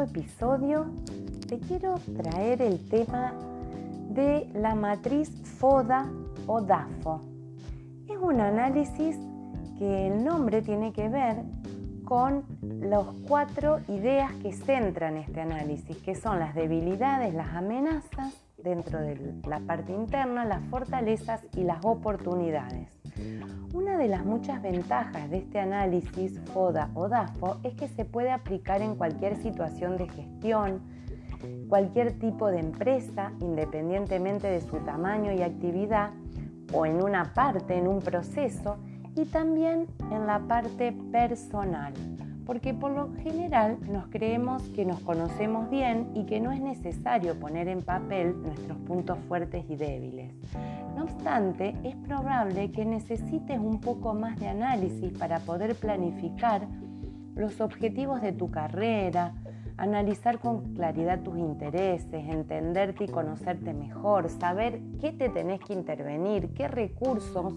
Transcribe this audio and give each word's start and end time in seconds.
episodio 0.00 0.86
te 1.48 1.58
quiero 1.58 1.94
traer 2.22 2.62
el 2.62 2.88
tema 2.88 3.32
de 4.10 4.48
la 4.54 4.74
matriz 4.74 5.30
FODA 5.58 6.10
o 6.46 6.60
DAFO. 6.60 7.20
Es 8.08 8.16
un 8.20 8.40
análisis 8.40 9.16
que 9.78 10.08
el 10.08 10.24
nombre 10.24 10.62
tiene 10.62 10.92
que 10.92 11.08
ver 11.08 11.36
con 12.04 12.44
las 12.62 13.04
cuatro 13.26 13.80
ideas 13.88 14.32
que 14.42 14.52
centran 14.52 15.16
este 15.16 15.40
análisis, 15.40 15.96
que 15.98 16.14
son 16.14 16.38
las 16.38 16.54
debilidades, 16.54 17.34
las 17.34 17.54
amenazas 17.54 18.34
dentro 18.56 18.98
de 18.98 19.34
la 19.46 19.60
parte 19.60 19.92
interna, 19.92 20.44
las 20.44 20.62
fortalezas 20.64 21.42
y 21.54 21.64
las 21.64 21.84
oportunidades. 21.84 22.97
Una 23.74 23.98
de 23.98 24.08
las 24.08 24.24
muchas 24.24 24.62
ventajas 24.62 25.30
de 25.30 25.38
este 25.38 25.60
análisis 25.60 26.40
FODA 26.52 26.90
o 26.94 27.08
DAFO 27.08 27.58
es 27.62 27.74
que 27.74 27.88
se 27.88 28.04
puede 28.04 28.30
aplicar 28.30 28.80
en 28.80 28.94
cualquier 28.94 29.36
situación 29.36 29.96
de 29.98 30.08
gestión, 30.08 30.80
cualquier 31.68 32.18
tipo 32.18 32.48
de 32.48 32.60
empresa, 32.60 33.32
independientemente 33.40 34.48
de 34.48 34.60
su 34.60 34.78
tamaño 34.78 35.32
y 35.32 35.42
actividad, 35.42 36.10
o 36.72 36.86
en 36.86 37.02
una 37.02 37.32
parte, 37.34 37.76
en 37.76 37.86
un 37.86 38.00
proceso, 38.00 38.78
y 39.14 39.26
también 39.26 39.86
en 40.10 40.26
la 40.26 40.40
parte 40.40 40.92
personal 41.12 41.92
porque 42.48 42.72
por 42.72 42.92
lo 42.92 43.12
general 43.16 43.76
nos 43.92 44.06
creemos 44.06 44.62
que 44.70 44.86
nos 44.86 45.00
conocemos 45.00 45.68
bien 45.68 46.10
y 46.14 46.24
que 46.24 46.40
no 46.40 46.50
es 46.50 46.62
necesario 46.62 47.38
poner 47.38 47.68
en 47.68 47.82
papel 47.82 48.40
nuestros 48.40 48.78
puntos 48.78 49.18
fuertes 49.28 49.66
y 49.68 49.76
débiles. 49.76 50.32
No 50.96 51.02
obstante, 51.02 51.76
es 51.84 51.94
probable 51.96 52.72
que 52.72 52.86
necesites 52.86 53.58
un 53.58 53.82
poco 53.82 54.14
más 54.14 54.40
de 54.40 54.48
análisis 54.48 55.12
para 55.18 55.40
poder 55.40 55.74
planificar 55.74 56.66
los 57.34 57.60
objetivos 57.60 58.22
de 58.22 58.32
tu 58.32 58.50
carrera, 58.50 59.34
analizar 59.76 60.38
con 60.38 60.72
claridad 60.72 61.20
tus 61.20 61.36
intereses, 61.36 62.30
entenderte 62.30 63.04
y 63.04 63.08
conocerte 63.08 63.74
mejor, 63.74 64.30
saber 64.30 64.80
qué 65.02 65.12
te 65.12 65.28
tenés 65.28 65.60
que 65.60 65.74
intervenir, 65.74 66.54
qué 66.54 66.66
recursos 66.66 67.52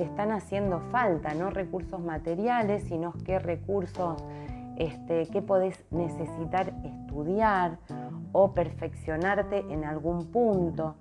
te 0.00 0.06
están 0.06 0.32
haciendo 0.32 0.80
falta, 0.90 1.34
no 1.34 1.50
recursos 1.50 2.00
materiales, 2.00 2.84
sino 2.84 3.12
qué 3.26 3.38
recursos 3.38 4.24
este, 4.76 5.26
que 5.26 5.42
podés 5.42 5.84
necesitar 5.90 6.72
estudiar 6.82 7.76
o 8.32 8.52
perfeccionarte 8.54 9.58
en 9.68 9.84
algún 9.84 10.24
punto. 10.32 10.94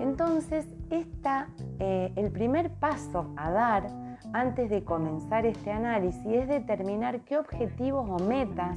Entonces, 0.00 0.66
esta, 0.90 1.50
eh, 1.78 2.12
el 2.16 2.32
primer 2.32 2.72
paso 2.72 3.32
a 3.36 3.52
dar 3.52 3.86
antes 4.32 4.70
de 4.70 4.82
comenzar 4.82 5.46
este 5.46 5.70
análisis 5.70 6.26
es 6.26 6.48
determinar 6.48 7.20
qué 7.20 7.38
objetivos 7.38 8.10
o 8.10 8.24
metas 8.24 8.76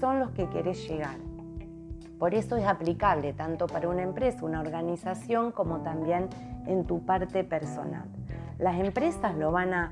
son 0.00 0.20
los 0.20 0.30
que 0.30 0.48
querés 0.48 0.88
llegar. 0.88 1.18
Por 2.18 2.32
eso 2.32 2.56
es 2.56 2.64
aplicable 2.64 3.34
tanto 3.34 3.66
para 3.66 3.90
una 3.90 4.04
empresa, 4.04 4.46
una 4.46 4.60
organización, 4.60 5.52
como 5.52 5.82
también 5.82 6.30
en 6.66 6.86
tu 6.86 7.04
parte 7.04 7.44
personal. 7.44 8.08
Las 8.58 8.78
empresas 8.78 9.36
lo 9.36 9.50
van 9.50 9.74
a, 9.74 9.90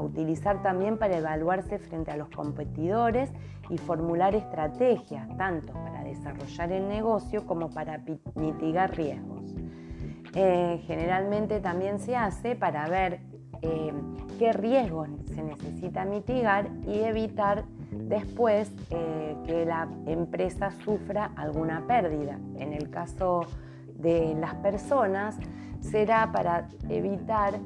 utilizar 0.00 0.62
también 0.62 0.96
para 0.96 1.18
evaluarse 1.18 1.78
frente 1.78 2.10
a 2.10 2.16
los 2.16 2.28
competidores 2.30 3.30
y 3.68 3.76
formular 3.76 4.34
estrategias, 4.34 5.28
tanto 5.36 5.72
para 5.74 6.02
desarrollar 6.02 6.72
el 6.72 6.88
negocio 6.88 7.46
como 7.46 7.68
para 7.70 8.02
mitigar 8.34 8.96
riesgos. 8.96 9.54
Eh, 10.34 10.82
generalmente 10.86 11.60
también 11.60 11.98
se 11.98 12.16
hace 12.16 12.54
para 12.54 12.88
ver 12.88 13.20
eh, 13.62 13.92
qué 14.38 14.52
riesgos 14.52 15.08
se 15.34 15.42
necesita 15.42 16.04
mitigar 16.04 16.70
y 16.86 17.00
evitar 17.00 17.64
después 17.90 18.72
eh, 18.90 19.36
que 19.44 19.66
la 19.66 19.88
empresa 20.06 20.70
sufra 20.70 21.32
alguna 21.36 21.86
pérdida. 21.86 22.38
En 22.56 22.72
el 22.72 22.88
caso 22.90 23.40
de 23.94 24.34
las 24.38 24.54
personas 24.56 25.36
será 25.80 26.30
para 26.32 26.68
evitar 26.88 27.58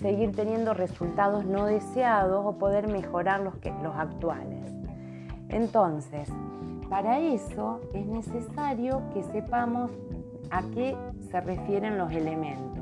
seguir 0.00 0.32
teniendo 0.34 0.74
resultados 0.74 1.44
no 1.44 1.66
deseados 1.66 2.44
o 2.44 2.58
poder 2.58 2.88
mejorar 2.88 3.40
los, 3.40 3.54
los 3.82 3.94
actuales. 3.96 4.72
Entonces, 5.48 6.28
para 6.88 7.18
eso 7.20 7.80
es 7.94 8.06
necesario 8.06 9.02
que 9.14 9.22
sepamos 9.22 9.90
a 10.50 10.62
qué 10.74 10.96
se 11.30 11.40
refieren 11.40 11.98
los 11.98 12.12
elementos. 12.12 12.72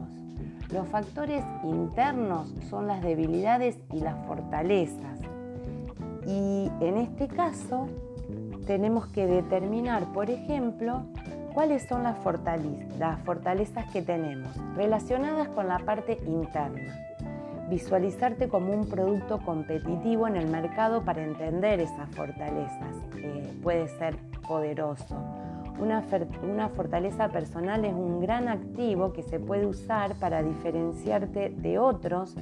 Los 0.72 0.86
factores 0.88 1.44
internos 1.64 2.52
son 2.68 2.86
las 2.86 3.02
debilidades 3.02 3.78
y 3.92 4.00
las 4.00 4.16
fortalezas. 4.26 5.18
Y 6.26 6.70
en 6.80 6.96
este 6.98 7.26
caso 7.28 7.86
tenemos 8.66 9.06
que 9.08 9.26
determinar, 9.26 10.04
por 10.12 10.30
ejemplo, 10.30 11.02
¿Cuáles 11.54 11.82
son 11.88 12.04
las 12.04 12.16
fortalezas, 12.18 13.90
que 13.92 14.02
tenemos 14.02 14.56
relacionadas 14.76 15.48
con 15.48 15.66
la 15.66 15.78
parte 15.80 16.18
interna? 16.24 16.94
Visualizarte 17.68 18.48
como 18.48 18.72
un 18.72 18.88
producto 18.88 19.38
competitivo 19.38 20.28
en 20.28 20.36
el 20.36 20.46
mercado 20.46 21.02
para 21.04 21.24
entender 21.24 21.80
esas 21.80 22.08
fortalezas 22.10 22.96
eh, 23.16 23.52
puede 23.62 23.88
ser 23.88 24.16
poderoso. 24.46 25.16
Una, 25.80 26.04
una 26.42 26.68
fortaleza 26.68 27.28
personal 27.28 27.84
es 27.84 27.94
un 27.94 28.20
gran 28.20 28.48
activo 28.48 29.12
que 29.12 29.22
se 29.22 29.40
puede 29.40 29.66
usar 29.66 30.14
para 30.16 30.42
diferenciarte 30.42 31.50
de 31.50 31.78
otros, 31.78 32.36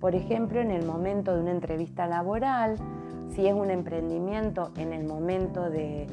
por 0.00 0.14
ejemplo, 0.14 0.60
en 0.60 0.70
el 0.70 0.84
momento 0.84 1.34
de 1.34 1.40
una 1.40 1.52
entrevista 1.52 2.06
laboral, 2.06 2.76
si 3.30 3.46
es 3.46 3.54
un 3.54 3.70
emprendimiento 3.70 4.72
en 4.76 4.92
el 4.92 5.04
momento 5.04 5.70
de 5.70 6.06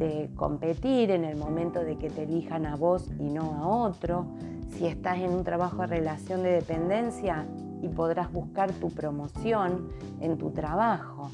de 0.00 0.30
competir 0.34 1.10
en 1.10 1.24
el 1.24 1.36
momento 1.36 1.84
de 1.84 1.96
que 1.96 2.08
te 2.08 2.22
elijan 2.22 2.64
a 2.64 2.74
vos 2.74 3.10
y 3.18 3.24
no 3.24 3.42
a 3.54 3.68
otro, 3.68 4.24
si 4.70 4.86
estás 4.86 5.18
en 5.18 5.30
un 5.30 5.44
trabajo 5.44 5.82
de 5.82 5.88
relación 5.88 6.42
de 6.42 6.52
dependencia 6.52 7.46
y 7.82 7.88
podrás 7.88 8.32
buscar 8.32 8.72
tu 8.72 8.88
promoción 8.88 9.90
en 10.20 10.38
tu 10.38 10.52
trabajo. 10.52 11.30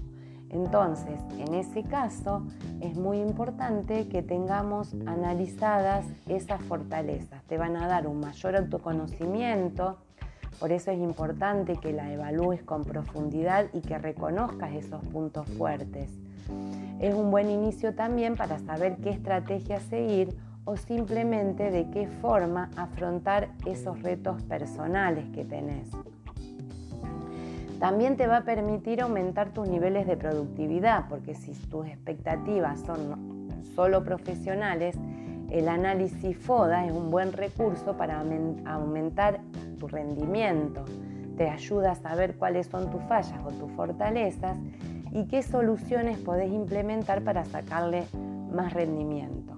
Entonces, 0.51 1.21
en 1.39 1.55
ese 1.55 1.85
caso, 1.85 2.43
es 2.81 2.97
muy 2.97 3.21
importante 3.21 4.09
que 4.09 4.23
tengamos 4.23 4.95
analizadas 5.07 6.05
esas 6.27 6.61
fortalezas. 6.63 7.45
Te 7.45 7.59
van 7.59 7.77
a 7.77 7.87
dar 7.87 8.09
un 8.09 8.19
mayor 8.19 8.57
autoconocimiento, 8.57 9.99
por 10.59 10.73
eso 10.73 10.91
es 10.91 10.99
importante 10.99 11.77
que 11.77 11.93
la 11.93 12.13
evalúes 12.13 12.63
con 12.65 12.83
profundidad 12.83 13.67
y 13.73 13.81
que 13.81 13.97
reconozcas 13.99 14.73
esos 14.73 15.05
puntos 15.05 15.49
fuertes. 15.51 16.11
Es 17.01 17.15
un 17.15 17.31
buen 17.31 17.51
inicio 17.51 17.95
también 17.95 18.37
para 18.37 18.59
saber 18.59 18.97
qué 18.97 19.11
estrategia 19.11 19.81
seguir 19.81 20.37
o 20.65 20.77
simplemente 20.77 21.71
de 21.71 21.91
qué 21.91 22.09
forma 22.09 22.71
afrontar 22.77 23.49
esos 23.67 24.03
retos 24.03 24.43
personales 24.43 25.25
que 25.35 25.45
tenés. 25.45 25.91
También 27.79 28.17
te 28.17 28.27
va 28.27 28.39
a 28.39 28.45
permitir 28.45 29.03
aumentar 29.03 29.51
tus 29.51 29.69
niveles 29.69 30.07
de 30.07 30.17
productividad, 30.17 31.09
porque 31.09 31.35
si 31.35 31.53
tus 31.53 31.87
expectativas 31.87 32.81
son 32.81 33.51
solo 33.75 34.03
profesionales, 34.03 34.97
el 35.51 35.69
análisis 35.69 36.37
FODA 36.39 36.87
es 36.87 36.93
un 36.93 37.11
buen 37.11 37.33
recurso 37.33 37.97
para 37.97 38.25
aumentar 38.65 39.41
tu 39.79 39.87
rendimiento. 39.87 40.85
Te 41.37 41.51
ayuda 41.51 41.93
a 41.93 41.95
saber 41.95 42.37
cuáles 42.37 42.67
son 42.67 42.91
tus 42.91 43.03
fallas 43.05 43.39
o 43.45 43.51
tus 43.51 43.71
fortalezas 43.73 44.57
y 45.17 45.25
qué 45.29 45.43
soluciones 45.43 46.19
podés 46.19 46.53
implementar 46.53 47.25
para 47.25 47.47
sacarle 47.47 48.05
más 48.53 48.75
rendimiento. 48.75 49.55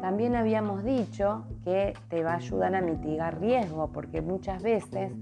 También 0.00 0.36
habíamos 0.36 0.84
dicho 0.84 1.44
que 1.64 1.94
te 2.08 2.22
va 2.22 2.34
a 2.34 2.36
ayudar 2.36 2.76
a 2.76 2.80
mitigar 2.80 3.40
riesgo, 3.40 3.88
porque 3.88 4.22
muchas 4.22 4.62
veces 4.62 5.12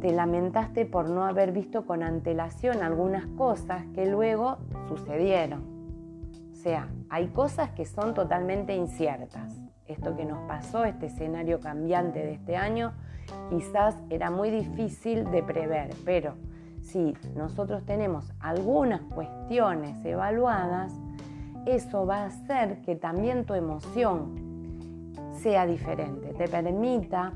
te 0.00 0.12
lamentaste 0.12 0.86
por 0.86 1.10
no 1.10 1.24
haber 1.24 1.50
visto 1.50 1.84
con 1.84 2.04
antelación 2.04 2.84
algunas 2.84 3.26
cosas 3.26 3.86
que 3.92 4.06
luego 4.06 4.58
sucedieron. 4.86 5.64
O 6.52 6.54
sea, 6.54 6.86
hay 7.10 7.26
cosas 7.26 7.70
que 7.70 7.84
son 7.84 8.14
totalmente 8.14 8.76
inciertas. 8.76 9.60
Esto 9.88 10.16
que 10.16 10.24
nos 10.24 10.38
pasó, 10.46 10.84
este 10.84 11.06
escenario 11.06 11.58
cambiante 11.58 12.20
de 12.20 12.34
este 12.34 12.56
año, 12.56 12.92
quizás 13.50 13.96
era 14.10 14.30
muy 14.30 14.50
difícil 14.50 15.28
de 15.32 15.42
prever, 15.42 15.90
pero 16.04 16.36
si 16.84 17.16
nosotros 17.34 17.84
tenemos 17.84 18.30
algunas 18.40 19.00
cuestiones 19.02 20.04
evaluadas, 20.04 20.92
eso 21.66 22.06
va 22.06 22.18
a 22.18 22.26
hacer 22.26 22.82
que 22.82 22.94
también 22.94 23.44
tu 23.44 23.54
emoción 23.54 24.34
sea 25.32 25.66
diferente, 25.66 26.34
te 26.34 26.46
permita 26.46 27.32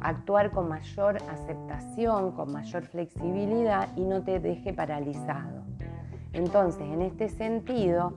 actuar 0.00 0.50
con 0.50 0.68
mayor 0.68 1.16
aceptación, 1.30 2.32
con 2.32 2.52
mayor 2.52 2.84
flexibilidad 2.84 3.88
y 3.96 4.04
no 4.04 4.22
te 4.22 4.40
deje 4.40 4.72
paralizado. 4.72 5.62
Entonces, 6.32 6.82
en 6.82 7.02
este 7.02 7.28
sentido, 7.28 8.14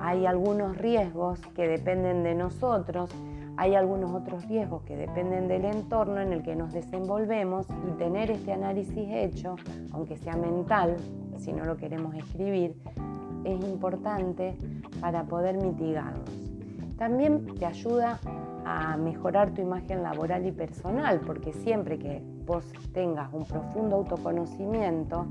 hay 0.00 0.26
algunos 0.26 0.76
riesgos 0.76 1.40
que 1.54 1.68
dependen 1.68 2.22
de 2.22 2.34
nosotros 2.34 3.10
hay 3.58 3.74
algunos 3.74 4.14
otros 4.14 4.46
riesgos 4.46 4.82
que 4.84 4.96
dependen 4.96 5.48
del 5.48 5.64
entorno 5.64 6.20
en 6.20 6.32
el 6.32 6.44
que 6.44 6.54
nos 6.54 6.72
desenvolvemos 6.72 7.66
y 7.88 7.98
tener 7.98 8.30
este 8.30 8.52
análisis 8.52 9.08
hecho, 9.10 9.56
aunque 9.90 10.16
sea 10.16 10.36
mental, 10.36 10.96
si 11.38 11.52
no 11.52 11.64
lo 11.64 11.76
queremos 11.76 12.14
escribir, 12.14 12.76
es 13.42 13.60
importante 13.64 14.56
para 15.00 15.24
poder 15.24 15.56
mitigarlos. 15.56 16.30
También 16.98 17.46
te 17.58 17.66
ayuda 17.66 18.20
a 18.64 18.96
mejorar 18.96 19.50
tu 19.50 19.60
imagen 19.60 20.04
laboral 20.04 20.46
y 20.46 20.52
personal, 20.52 21.20
porque 21.26 21.52
siempre 21.52 21.98
que 21.98 22.22
vos 22.46 22.64
tengas 22.92 23.32
un 23.32 23.44
profundo 23.44 23.96
autoconocimiento, 23.96 25.26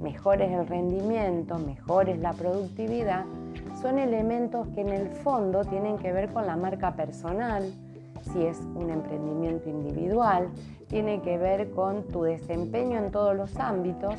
mejores 0.00 0.50
el 0.50 0.66
rendimiento, 0.66 1.60
mejores 1.60 2.18
la 2.18 2.32
productividad, 2.32 3.24
son 3.80 3.98
elementos 3.98 4.66
que 4.68 4.80
en 4.80 4.88
el 4.88 5.08
fondo 5.08 5.64
tienen 5.64 5.98
que 5.98 6.12
ver 6.12 6.32
con 6.32 6.46
la 6.46 6.56
marca 6.56 6.94
personal, 6.94 7.72
si 8.32 8.44
es 8.44 8.58
un 8.74 8.90
emprendimiento 8.90 9.68
individual, 9.68 10.48
tiene 10.88 11.20
que 11.22 11.38
ver 11.38 11.70
con 11.70 12.02
tu 12.08 12.22
desempeño 12.22 12.98
en 12.98 13.10
todos 13.10 13.36
los 13.36 13.56
ámbitos. 13.56 14.14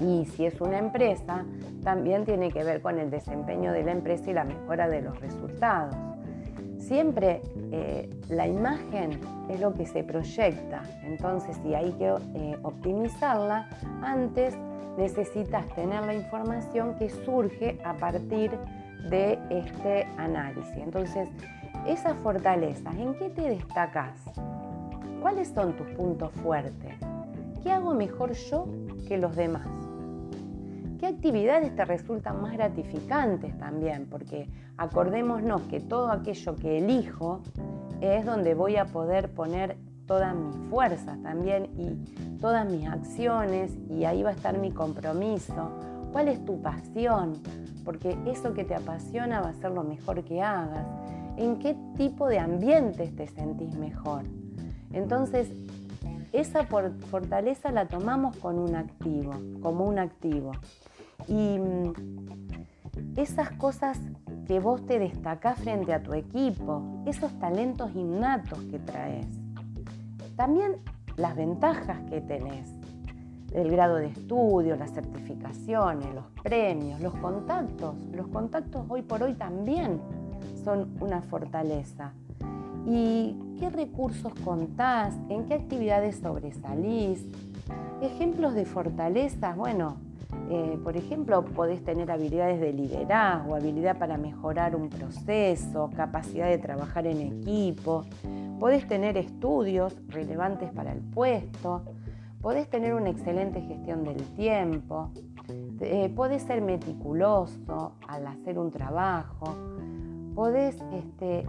Y 0.00 0.24
si 0.24 0.46
es 0.46 0.60
una 0.60 0.78
empresa, 0.78 1.44
también 1.82 2.24
tiene 2.24 2.50
que 2.50 2.64
ver 2.64 2.80
con 2.80 2.98
el 2.98 3.10
desempeño 3.10 3.72
de 3.72 3.84
la 3.84 3.92
empresa 3.92 4.30
y 4.30 4.34
la 4.34 4.44
mejora 4.44 4.88
de 4.88 5.02
los 5.02 5.20
resultados. 5.20 5.94
Siempre 6.78 7.42
eh, 7.72 8.10
la 8.28 8.46
imagen 8.46 9.20
es 9.48 9.60
lo 9.60 9.72
que 9.74 9.86
se 9.86 10.02
proyecta, 10.02 10.82
entonces 11.04 11.56
si 11.62 11.74
hay 11.74 11.92
que 11.92 12.08
eh, 12.34 12.58
optimizarla, 12.62 13.68
antes 14.02 14.54
necesitas 14.96 15.66
tener 15.74 16.04
la 16.04 16.14
información 16.14 16.94
que 16.96 17.10
surge 17.10 17.78
a 17.84 17.94
partir 17.94 18.50
de 19.10 19.38
este 19.50 20.04
análisis. 20.16 20.76
Entonces, 20.76 21.28
esas 21.86 22.16
fortalezas, 22.18 22.94
¿en 22.96 23.14
qué 23.14 23.30
te 23.30 23.42
destacas? 23.42 24.18
¿Cuáles 25.20 25.48
son 25.48 25.74
tus 25.74 25.86
puntos 25.88 26.32
fuertes? 26.42 26.94
¿Qué 27.62 27.70
hago 27.70 27.94
mejor 27.94 28.32
yo 28.32 28.66
que 29.06 29.18
los 29.18 29.36
demás? 29.36 29.66
¿Qué 30.98 31.06
actividades 31.06 31.74
te 31.74 31.84
resultan 31.84 32.40
más 32.40 32.52
gratificantes 32.52 33.56
también? 33.58 34.06
Porque 34.08 34.48
acordémonos 34.76 35.62
que 35.62 35.80
todo 35.80 36.10
aquello 36.10 36.56
que 36.56 36.78
elijo 36.78 37.42
es 38.00 38.24
donde 38.24 38.54
voy 38.54 38.76
a 38.76 38.86
poder 38.86 39.30
poner 39.32 39.76
todas 40.06 40.34
mis 40.34 40.56
fuerzas 40.70 41.20
también 41.22 41.70
y 41.78 42.38
todas 42.40 42.70
mis 42.70 42.86
acciones 42.86 43.72
y 43.88 44.04
ahí 44.04 44.22
va 44.22 44.30
a 44.30 44.32
estar 44.32 44.58
mi 44.58 44.70
compromiso. 44.70 45.70
¿Cuál 46.12 46.28
es 46.28 46.44
tu 46.44 46.60
pasión? 46.60 47.34
Porque 47.84 48.16
eso 48.26 48.54
que 48.54 48.64
te 48.64 48.74
apasiona 48.74 49.40
va 49.40 49.48
a 49.48 49.54
ser 49.54 49.72
lo 49.72 49.82
mejor 49.82 50.24
que 50.24 50.42
hagas. 50.42 50.86
¿En 51.36 51.58
qué 51.58 51.76
tipo 51.96 52.28
de 52.28 52.38
ambientes 52.38 53.14
te 53.16 53.26
sentís 53.26 53.76
mejor? 53.76 54.22
Entonces, 54.92 55.50
esa 56.32 56.64
fortaleza 56.64 57.72
la 57.72 57.88
tomamos 57.88 58.36
con 58.36 58.58
un 58.58 58.76
activo, 58.76 59.32
como 59.60 59.86
un 59.86 59.98
activo. 59.98 60.52
Y 61.26 61.58
mm, 61.58 61.92
esas 63.16 63.50
cosas 63.52 64.00
que 64.46 64.60
vos 64.60 64.84
te 64.86 64.98
destacás 64.98 65.58
frente 65.58 65.92
a 65.92 66.02
tu 66.02 66.12
equipo, 66.12 67.02
esos 67.06 67.32
talentos 67.38 67.94
innatos 67.94 68.58
que 68.70 68.78
traes. 68.78 69.43
También 70.36 70.76
las 71.16 71.36
ventajas 71.36 72.00
que 72.10 72.20
tenés, 72.20 72.68
el 73.52 73.70
grado 73.70 73.96
de 73.96 74.06
estudio, 74.06 74.74
las 74.74 74.92
certificaciones, 74.92 76.12
los 76.12 76.24
premios, 76.42 77.00
los 77.00 77.14
contactos. 77.14 77.94
Los 78.12 78.26
contactos 78.28 78.84
hoy 78.88 79.02
por 79.02 79.22
hoy 79.22 79.34
también 79.34 80.00
son 80.64 80.96
una 81.00 81.22
fortaleza. 81.22 82.12
¿Y 82.86 83.36
qué 83.60 83.70
recursos 83.70 84.32
contás? 84.44 85.14
¿En 85.28 85.46
qué 85.46 85.54
actividades 85.54 86.16
sobresalís? 86.16 87.24
Ejemplos 88.02 88.54
de 88.54 88.64
fortalezas, 88.64 89.56
bueno, 89.56 89.96
eh, 90.50 90.78
por 90.82 90.96
ejemplo, 90.96 91.44
podés 91.44 91.82
tener 91.84 92.10
habilidades 92.10 92.60
de 92.60 92.72
liderazgo, 92.72 93.54
habilidad 93.54 93.98
para 93.98 94.18
mejorar 94.18 94.76
un 94.76 94.90
proceso, 94.90 95.90
capacidad 95.96 96.48
de 96.48 96.58
trabajar 96.58 97.06
en 97.06 97.20
equipo, 97.20 98.04
podés 98.58 98.86
tener 98.86 99.16
estudios 99.16 99.96
relevantes 100.08 100.70
para 100.72 100.92
el 100.92 101.00
puesto, 101.00 101.82
podés 102.40 102.68
tener 102.68 102.94
una 102.94 103.10
excelente 103.10 103.60
gestión 103.60 104.04
del 104.04 104.22
tiempo, 104.34 105.10
eh, 105.80 106.12
podés 106.14 106.42
ser 106.42 106.60
meticuloso 106.62 107.92
al 108.06 108.26
hacer 108.26 108.58
un 108.58 108.70
trabajo, 108.70 109.54
podés 110.34 110.76
este, 110.92 111.46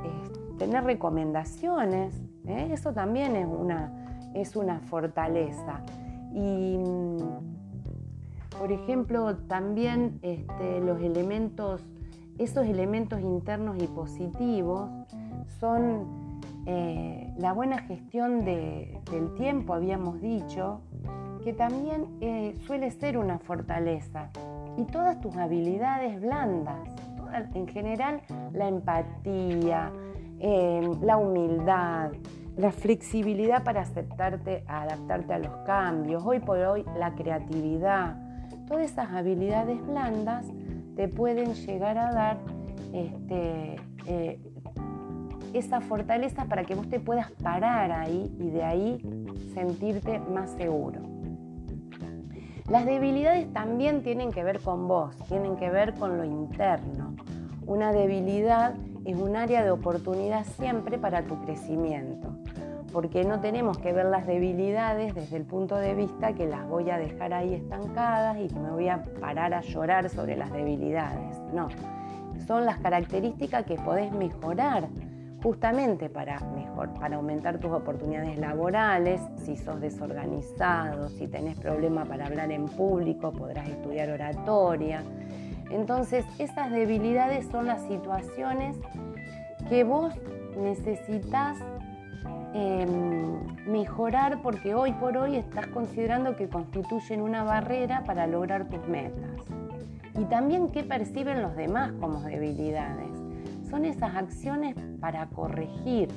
tener 0.58 0.84
recomendaciones, 0.84 2.16
¿eh? 2.46 2.70
eso 2.72 2.94
también 2.94 3.36
es 3.36 3.48
una, 3.48 4.32
es 4.34 4.56
una 4.56 4.80
fortaleza. 4.80 5.82
Y 6.34 6.78
mm, 6.78 7.18
por 8.58 8.72
ejemplo, 8.72 9.36
también 9.48 10.20
este, 10.22 10.80
los 10.80 11.02
elementos, 11.02 11.82
esos 12.38 12.66
elementos 12.66 13.20
internos 13.22 13.82
y 13.82 13.88
positivos 13.88 14.90
son 15.60 16.25
eh, 16.66 17.34
la 17.38 17.54
buena 17.54 17.80
gestión 17.80 18.44
del 18.44 19.34
tiempo, 19.38 19.74
habíamos 19.74 20.22
dicho, 20.22 20.82
que 21.44 21.54
también 21.54 22.08
eh, 22.22 22.56
suele 22.66 22.90
ser 22.92 23.18
una 23.18 23.38
fortaleza. 23.40 24.30
Y 24.78 24.84
todas 24.86 25.22
tus 25.22 25.36
habilidades 25.36 26.20
blandas, 26.20 26.90
en 27.54 27.68
general 27.68 28.22
la 28.54 28.68
empatía, 28.68 29.92
eh, 30.40 30.82
la 31.02 31.18
humildad, 31.18 32.12
la 32.58 32.72
flexibilidad 32.72 33.64
para 33.64 33.82
aceptarte, 33.82 34.64
adaptarte 34.68 35.34
a 35.34 35.40
los 35.40 35.56
cambios, 35.66 36.24
hoy 36.26 36.40
por 36.40 36.58
hoy 36.58 36.84
la 36.98 37.14
creatividad, 37.14 38.16
todas 38.68 38.92
esas 38.92 39.12
habilidades 39.12 39.86
blandas 39.86 40.46
te 40.96 41.08
pueden 41.08 41.54
llegar 41.54 41.98
a 41.98 42.12
dar 42.12 42.38
este, 42.94 43.76
esa 45.58 45.82
fortaleza 45.82 46.46
para 46.46 46.64
que 46.64 46.76
vos 46.76 46.90
te 46.90 47.00
puedas 47.00 47.32
parar 47.32 47.92
ahí 47.92 48.32
y 48.40 48.50
de 48.50 48.64
ahí 48.64 49.02
sentirte 49.54 50.20
más 50.20 50.52
seguro. 50.52 51.00
Las 52.70 52.86
debilidades 52.86 53.52
también 53.54 54.02
tienen 54.02 54.32
que 54.32 54.44
ver 54.44 54.60
con 54.60 54.88
vos, 54.88 55.16
tienen 55.28 55.56
que 55.56 55.70
ver 55.70 55.94
con 55.94 56.18
lo 56.18 56.24
interno. 56.24 57.16
Una 57.66 57.92
debilidad 57.92 58.74
es 59.06 59.16
un 59.18 59.36
área 59.36 59.64
de 59.64 59.72
oportunidad 59.72 60.46
siempre 60.46 60.98
para 60.98 61.24
tu 61.24 61.40
crecimiento 61.46 62.36
porque 62.96 63.26
no 63.26 63.42
tenemos 63.42 63.78
que 63.78 63.92
ver 63.92 64.06
las 64.06 64.26
debilidades 64.26 65.14
desde 65.14 65.36
el 65.36 65.44
punto 65.44 65.76
de 65.76 65.94
vista 65.96 66.32
que 66.32 66.46
las 66.46 66.66
voy 66.66 66.90
a 66.90 66.98
dejar 66.98 67.34
ahí 67.34 67.54
estancadas 67.54 68.38
y 68.38 68.48
que 68.48 68.58
me 68.58 68.70
voy 68.72 68.88
a 68.88 69.04
parar 69.20 69.54
a 69.54 69.60
llorar 69.60 70.10
sobre 70.10 70.38
las 70.38 70.50
debilidades. 70.54 71.38
No, 71.54 71.68
son 72.48 72.64
las 72.64 72.78
características 72.78 73.66
que 73.66 73.76
podés 73.76 74.14
mejorar 74.14 74.88
justamente 75.42 76.10
para, 76.10 76.40
mejor, 76.56 76.94
para 76.96 77.18
aumentar 77.18 77.60
tus 77.60 77.72
oportunidades 77.72 78.38
laborales, 78.38 79.22
si 79.38 79.56
sos 79.56 79.80
desorganizado, 79.80 81.10
si 81.10 81.28
tenés 81.28 81.58
problema 81.60 82.06
para 82.06 82.26
hablar 82.26 82.52
en 82.52 82.66
público, 82.66 83.32
podrás 83.32 83.70
estudiar 83.70 84.10
oratoria. 84.10 85.04
Entonces, 85.70 86.26
esas 86.40 86.72
debilidades 86.72 87.48
son 87.52 87.66
las 87.68 87.82
situaciones 87.88 88.78
que 89.70 89.84
vos 89.84 90.14
necesitas 90.58 91.58
Em, 92.58 93.36
mejorar 93.68 94.42
porque 94.42 94.74
hoy 94.76 94.94
por 94.94 95.18
hoy 95.18 95.36
estás 95.36 95.68
considerando 95.68 96.38
que 96.38 96.48
constituyen 96.48 97.22
una 97.22 97.44
barrera 97.44 98.06
para 98.06 98.28
lograr 98.28 98.70
tus 98.70 98.88
metas. 98.88 99.30
Y 100.18 100.24
también 100.24 100.70
qué 100.70 100.82
perciben 100.84 101.42
los 101.42 101.54
demás 101.58 101.92
como 102.00 102.22
debilidades. 102.22 103.10
Son 103.70 103.86
esas 103.86 104.16
acciones 104.16 104.76
para 105.00 105.28
corregir, 105.30 106.10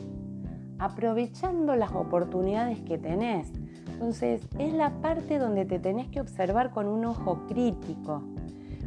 aprovechando 0.78 1.76
las 1.76 1.92
oportunidades 1.92 2.80
que 2.80 2.98
tenés. 2.98 3.52
Entonces 3.92 4.46
es 4.58 4.72
la 4.72 5.00
parte 5.00 5.38
donde 5.38 5.64
te 5.64 5.78
tenés 5.78 6.08
que 6.08 6.20
observar 6.20 6.70
con 6.70 6.86
un 6.86 7.04
ojo 7.04 7.46
crítico. 7.48 8.22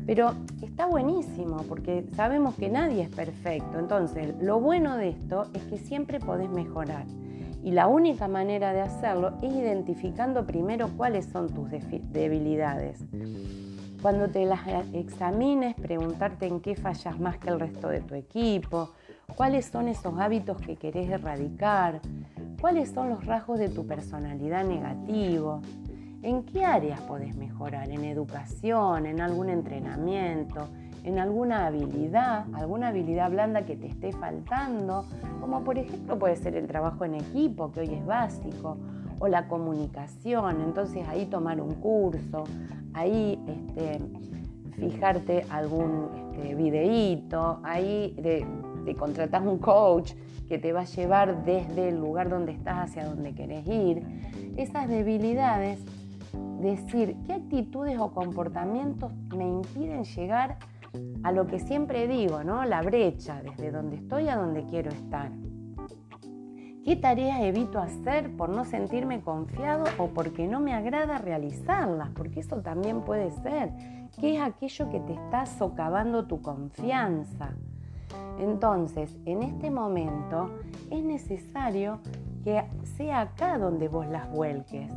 Pero 0.05 0.33
está 0.61 0.85
buenísimo 0.85 1.57
porque 1.67 2.05
sabemos 2.15 2.55
que 2.55 2.69
nadie 2.69 3.03
es 3.03 3.09
perfecto. 3.09 3.79
Entonces 3.79 4.33
lo 4.41 4.59
bueno 4.59 4.97
de 4.97 5.09
esto 5.09 5.47
es 5.53 5.63
que 5.63 5.77
siempre 5.77 6.19
podés 6.19 6.49
mejorar. 6.49 7.05
Y 7.63 7.71
la 7.71 7.87
única 7.87 8.27
manera 8.27 8.73
de 8.73 8.81
hacerlo 8.81 9.33
es 9.41 9.53
identificando 9.53 10.47
primero 10.47 10.89
cuáles 10.97 11.25
son 11.25 11.49
tus 11.49 11.69
debilidades. 12.11 13.05
Cuando 14.01 14.29
te 14.29 14.45
las 14.45 14.61
examines, 14.93 15.75
preguntarte 15.75 16.47
en 16.47 16.59
qué 16.59 16.75
fallas 16.75 17.19
más 17.19 17.37
que 17.37 17.49
el 17.49 17.59
resto 17.59 17.87
de 17.87 18.01
tu 18.01 18.15
equipo, 18.15 18.89
cuáles 19.35 19.67
son 19.67 19.87
esos 19.87 20.19
hábitos 20.19 20.57
que 20.57 20.75
querés 20.75 21.07
erradicar, 21.07 22.01
cuáles 22.59 22.89
son 22.89 23.09
los 23.09 23.23
rasgos 23.25 23.59
de 23.59 23.69
tu 23.69 23.85
personalidad 23.85 24.65
negativos, 24.65 25.63
en 26.23 26.43
qué 26.43 26.65
áreas 26.65 26.99
podés 27.01 27.35
mejorar, 27.35 27.91
en 27.91 28.03
educación, 28.03 29.05
en 29.05 29.21
algún 29.21 29.49
entrenamiento, 29.49 30.67
en 31.03 31.19
alguna 31.19 31.67
habilidad, 31.67 32.45
alguna 32.53 32.87
habilidad 32.87 33.29
blanda 33.29 33.65
que 33.65 33.75
te 33.75 33.85
esté 33.85 34.11
faltando, 34.13 35.05
como 35.39 35.63
por 35.63 35.77
ejemplo 35.77 36.17
puede 36.17 36.37
ser 36.37 36.55
el 36.55 36.65
trabajo 36.65 37.05
en 37.05 37.15
equipo, 37.15 37.71
que 37.71 37.81
hoy 37.81 37.93
es 37.93 38.05
básico, 38.05 38.77
o 39.21 39.27
la 39.27 39.47
comunicación, 39.47 40.61
entonces 40.61 41.07
ahí 41.07 41.27
tomar 41.27 41.61
un 41.61 41.75
curso, 41.75 42.43
ahí 42.93 43.39
este, 43.47 43.99
fijarte 44.71 45.45
algún 45.51 46.09
este, 46.33 46.55
videíto, 46.55 47.59
ahí 47.63 48.15
de, 48.19 48.43
de 48.83 48.95
contratar 48.95 49.47
un 49.47 49.59
coach 49.59 50.13
que 50.49 50.57
te 50.57 50.73
va 50.73 50.81
a 50.81 50.85
llevar 50.85 51.45
desde 51.45 51.89
el 51.89 51.99
lugar 51.99 52.29
donde 52.29 52.51
estás 52.51 52.89
hacia 52.89 53.05
donde 53.05 53.35
querés 53.35 53.65
ir. 53.67 54.03
Esas 54.57 54.89
debilidades, 54.89 55.79
decir 56.59 57.15
qué 57.27 57.33
actitudes 57.33 57.99
o 57.99 58.11
comportamientos 58.11 59.11
me 59.35 59.47
impiden 59.47 60.03
llegar 60.03 60.57
a 61.21 61.31
lo 61.31 61.45
que 61.45 61.59
siempre 61.59 62.07
digo, 62.07 62.43
¿no? 62.43 62.65
La 62.65 62.81
brecha, 62.81 63.43
desde 63.43 63.69
donde 63.69 63.97
estoy 63.97 64.29
a 64.29 64.35
donde 64.35 64.65
quiero 64.65 64.89
estar. 64.89 65.29
¿Qué 66.83 66.95
tareas 66.95 67.39
evito 67.41 67.77
hacer 67.77 68.35
por 68.35 68.49
no 68.49 68.65
sentirme 68.65 69.21
confiado 69.21 69.83
o 69.99 70.07
porque 70.07 70.47
no 70.47 70.59
me 70.59 70.73
agrada 70.73 71.19
realizarlas? 71.19 72.09
Porque 72.09 72.39
eso 72.39 72.61
también 72.61 73.01
puede 73.01 73.29
ser. 73.29 73.71
¿Qué 74.19 74.35
es 74.35 74.41
aquello 74.41 74.89
que 74.89 74.99
te 74.99 75.13
está 75.13 75.45
socavando 75.45 76.25
tu 76.25 76.41
confianza? 76.41 77.51
Entonces, 78.39 79.15
en 79.25 79.43
este 79.43 79.69
momento 79.69 80.49
es 80.89 81.03
necesario 81.03 81.99
que 82.43 82.63
sea 82.97 83.21
acá 83.21 83.59
donde 83.59 83.87
vos 83.87 84.07
las 84.07 84.27
vuelques. 84.31 84.91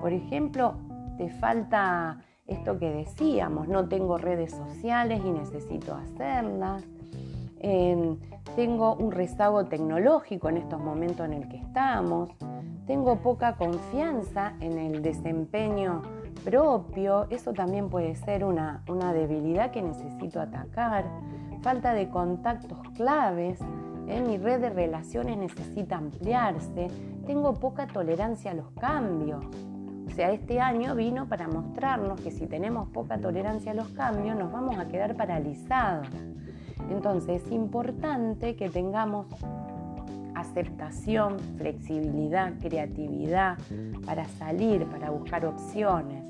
Por 0.00 0.12
ejemplo, 0.12 0.76
te 1.18 1.30
falta 1.30 2.20
esto 2.46 2.78
que 2.78 2.90
decíamos, 2.90 3.66
no 3.66 3.88
tengo 3.88 4.18
redes 4.18 4.52
sociales 4.52 5.20
y 5.24 5.30
necesito 5.30 5.96
hacerlas. 5.96 6.84
Tengo 8.56 8.94
un 8.94 9.10
rezago 9.10 9.64
tecnológico 9.64 10.48
en 10.48 10.58
estos 10.58 10.80
momentos 10.80 11.26
en 11.26 11.32
el 11.32 11.48
que 11.48 11.56
estamos. 11.56 12.30
Tengo 12.86 13.16
poca 13.16 13.56
confianza 13.56 14.52
en 14.60 14.78
el 14.78 15.02
desempeño 15.02 16.02
propio. 16.44 17.26
Eso 17.30 17.52
también 17.52 17.88
puede 17.88 18.14
ser 18.16 18.44
una, 18.44 18.84
una 18.88 19.12
debilidad 19.12 19.70
que 19.70 19.82
necesito 19.82 20.40
atacar. 20.40 21.06
Falta 21.62 21.94
de 21.94 22.10
contactos 22.10 22.78
claves. 22.94 23.58
en 24.06 24.26
mi 24.26 24.36
red 24.36 24.60
de 24.60 24.68
relaciones 24.68 25.38
necesita 25.38 25.96
ampliarse. 25.96 26.88
Tengo 27.26 27.54
poca 27.54 27.86
tolerancia 27.86 28.50
a 28.50 28.54
los 28.54 28.70
cambios. 28.72 29.42
O 30.06 30.10
sea, 30.10 30.30
este 30.30 30.60
año 30.60 30.94
vino 30.94 31.26
para 31.26 31.48
mostrarnos 31.48 32.20
que 32.20 32.30
si 32.30 32.46
tenemos 32.46 32.90
poca 32.90 33.16
tolerancia 33.18 33.72
a 33.72 33.74
los 33.74 33.88
cambios, 33.88 34.36
nos 34.36 34.52
vamos 34.52 34.76
a 34.78 34.86
quedar 34.86 35.16
paralizados. 35.16 36.06
Entonces 36.90 37.42
es 37.44 37.52
importante 37.52 38.56
que 38.56 38.68
tengamos 38.68 39.26
aceptación, 40.34 41.38
flexibilidad, 41.56 42.52
creatividad 42.60 43.58
para 44.04 44.24
salir, 44.24 44.84
para 44.86 45.10
buscar 45.10 45.46
opciones. 45.46 46.24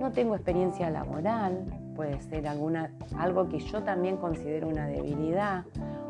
No 0.00 0.12
tengo 0.12 0.34
experiencia 0.34 0.90
laboral, 0.90 1.64
puede 1.96 2.20
ser 2.20 2.46
alguna, 2.46 2.92
algo 3.16 3.48
que 3.48 3.58
yo 3.58 3.82
también 3.82 4.16
considero 4.16 4.68
una 4.68 4.86
debilidad, 4.86 5.64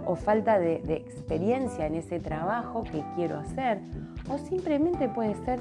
o 0.04 0.16
falta 0.16 0.58
de, 0.58 0.80
de 0.80 0.94
experiencia 0.97 1.87
en 1.87 1.94
ese 1.94 2.18
trabajo 2.18 2.82
que 2.82 3.04
quiero 3.14 3.38
hacer, 3.38 3.80
o 4.30 4.38
simplemente 4.38 5.08
puede 5.08 5.35
ser 5.44 5.61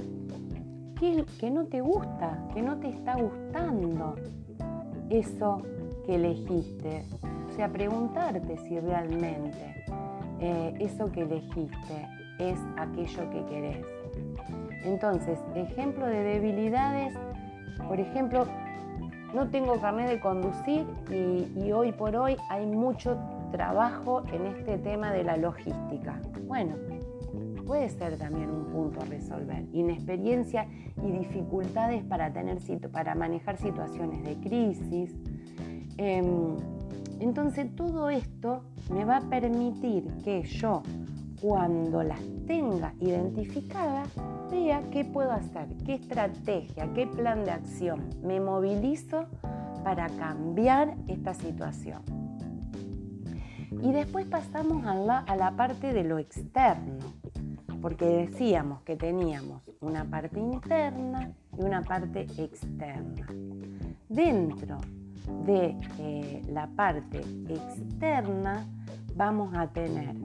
que 1.40 1.52
no 1.52 1.66
te 1.66 1.82
gusta, 1.82 2.40
que 2.54 2.62
no 2.62 2.78
te 2.78 2.90
está 2.90 3.16
gustando 3.16 4.16
eso 5.10 5.62
que 6.06 6.16
elegiste. 6.16 7.06
Sea, 7.58 7.70
preguntarte 7.70 8.56
si 8.60 8.80
realmente 8.80 9.84
eh, 10.40 10.76
eso 10.80 11.12
que 11.12 11.22
elegiste 11.22 12.08
es 12.38 12.60
aquello 12.78 13.30
que 13.32 13.46
querés. 13.46 13.86
Entonces, 14.84 15.40
ejemplo 15.56 16.06
de 16.06 16.22
debilidades, 16.22 17.16
por 17.88 18.00
ejemplo, 18.00 18.46
no 19.34 19.50
tengo 19.50 19.82
carnet 19.82 20.08
de 20.08 20.20
conducir 20.20 20.86
y 21.10 21.72
hoy 21.72 21.92
por 21.94 22.16
hoy 22.16 22.38
hay 22.52 22.68
mucho 22.68 23.18
trabajo 23.52 24.22
en 24.32 24.46
este 24.46 24.78
tema 24.78 25.12
de 25.12 25.24
la 25.24 25.36
logística. 25.36 26.22
Bueno, 26.46 26.76
puede 27.66 27.90
ser 27.90 28.20
también 28.20 28.52
un 28.52 28.66
punto 28.66 29.02
a 29.02 29.06
resolver. 29.06 29.66
Inexperiencia 29.74 30.68
y 31.04 31.12
dificultades 31.12 32.04
para, 32.04 32.32
tener, 32.32 32.60
para 32.92 33.16
manejar 33.16 33.58
situaciones 33.58 34.24
de 34.24 34.36
crisis. 34.48 35.16
Em, 35.98 36.56
entonces 37.20 37.76
todo 37.76 38.10
esto 38.10 38.64
me 38.92 39.06
va 39.06 39.18
a 39.18 39.22
permitir 39.22 40.08
que 40.24 40.44
yo, 40.44 40.84
cuando 41.42 42.04
las 42.04 42.22
tenga 42.46 42.94
identificadas, 43.00 44.10
vea 44.50 44.82
qué 44.92 45.06
puedo 45.06 45.32
hacer, 45.32 45.68
qué 45.86 45.96
estrategia, 45.96 46.92
qué 46.94 47.08
plan 47.08 47.44
de 47.44 47.52
acción 47.52 48.10
me 48.24 48.40
movilizo 48.40 49.26
para 49.84 50.08
cambiar 50.10 50.96
esta 51.08 51.34
situación. 51.34 52.02
Y 53.82 53.92
después 53.92 54.26
pasamos 54.26 54.86
a 54.86 54.96
la, 54.96 55.20
a 55.20 55.36
la 55.36 55.56
parte 55.56 55.94
de 55.94 56.04
lo 56.04 56.18
externo 56.18 57.14
porque 57.82 58.06
decíamos 58.06 58.82
que 58.82 58.96
teníamos 58.96 59.62
una 59.82 60.04
parte 60.06 60.40
interna 60.40 61.32
y 61.58 61.64
una 61.64 61.82
parte 61.82 62.22
externa. 62.38 63.28
Dentro 64.10 64.78
de 65.46 65.78
eh, 66.00 66.42
la 66.50 66.68
parte 66.68 67.20
externa 67.48 68.66
vamos 69.16 69.54
a 69.56 69.68
tener 69.68 70.16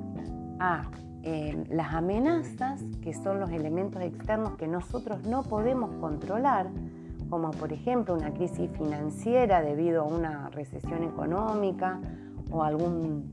a 0.59 0.91
em, 1.23 1.65
las 1.71 1.95
amenazas, 1.95 2.83
que 3.01 3.15
son 3.15 3.41
los 3.41 3.51
elementos 3.51 4.03
externos 4.03 4.57
que 4.57 4.67
nosotros 4.67 5.27
no 5.27 5.43
podemos 5.43 5.91
controlar, 6.01 6.69
como 7.31 7.51
por 7.53 7.73
ejemplo 7.73 8.15
una 8.15 8.33
crisis 8.33 8.71
financiera 8.77 9.63
debido 9.63 10.03
a 10.03 10.05
una 10.05 10.51
recesión 10.51 11.05
económica 11.05 12.01
o 12.51 12.63
algún 12.63 13.33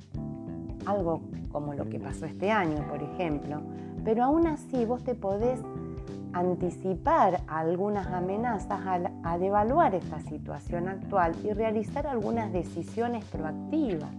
algo 0.85 1.21
como 1.51 1.73
lo 1.73 1.89
que 1.89 1.99
pasó 1.99 2.25
este 2.25 2.51
año, 2.51 2.87
por 2.87 3.01
ejemplo, 3.03 3.61
pero 4.03 4.23
aún 4.23 4.47
así 4.47 4.85
vos 4.85 5.03
te 5.03 5.15
podés 5.15 5.61
anticipar 6.33 7.41
algunas 7.47 8.07
amenazas 8.07 8.79
al, 8.85 9.43
evaluar 9.43 9.95
esta 9.95 10.19
situación 10.19 10.87
actual 10.87 11.33
y 11.43 11.51
realizar 11.53 12.07
algunas 12.07 12.51
decisiones 12.51 13.25
proactivas. 13.25 14.11